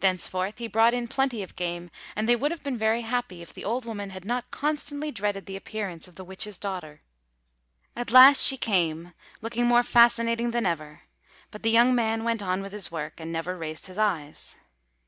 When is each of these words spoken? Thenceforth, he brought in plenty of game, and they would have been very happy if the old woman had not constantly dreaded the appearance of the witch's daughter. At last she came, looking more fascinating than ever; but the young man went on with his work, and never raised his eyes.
Thenceforth, 0.00 0.58
he 0.58 0.66
brought 0.66 0.94
in 0.94 1.06
plenty 1.06 1.40
of 1.40 1.54
game, 1.54 1.88
and 2.16 2.28
they 2.28 2.34
would 2.34 2.50
have 2.50 2.64
been 2.64 2.76
very 2.76 3.02
happy 3.02 3.40
if 3.40 3.54
the 3.54 3.64
old 3.64 3.84
woman 3.84 4.10
had 4.10 4.24
not 4.24 4.50
constantly 4.50 5.12
dreaded 5.12 5.46
the 5.46 5.54
appearance 5.54 6.08
of 6.08 6.16
the 6.16 6.24
witch's 6.24 6.58
daughter. 6.58 7.02
At 7.94 8.10
last 8.10 8.40
she 8.40 8.56
came, 8.56 9.12
looking 9.40 9.66
more 9.66 9.84
fascinating 9.84 10.50
than 10.50 10.66
ever; 10.66 11.02
but 11.52 11.62
the 11.62 11.70
young 11.70 11.94
man 11.94 12.24
went 12.24 12.42
on 12.42 12.62
with 12.62 12.72
his 12.72 12.90
work, 12.90 13.20
and 13.20 13.30
never 13.30 13.56
raised 13.56 13.86
his 13.86 13.96
eyes. 13.96 14.56